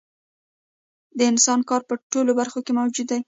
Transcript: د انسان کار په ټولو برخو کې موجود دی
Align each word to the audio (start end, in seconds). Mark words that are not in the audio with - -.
د 1.17 1.19
انسان 1.31 1.59
کار 1.69 1.81
په 1.89 1.93
ټولو 2.11 2.31
برخو 2.39 2.59
کې 2.65 2.71
موجود 2.79 3.05
دی 3.09 3.19